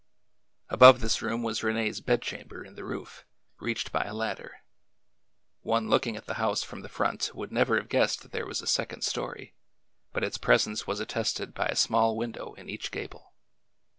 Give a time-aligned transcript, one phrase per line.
[0.69, 3.23] Above this room was Rene's bedchamber in the roof,
[3.59, 4.61] reached by a ladder.
[5.61, 8.63] One looking at the house from the front would never have guessed that there was
[8.63, 9.53] a second story,
[10.11, 13.33] but ks presence was attested by a small window in each gable.